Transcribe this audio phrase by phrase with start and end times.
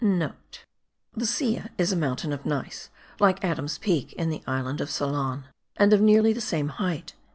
[0.35, 4.89] *(* The Silla is a mountain of gneiss like Adams Peak in the island of
[4.89, 5.43] Ceylon,
[5.77, 7.13] and of nearly the same height.)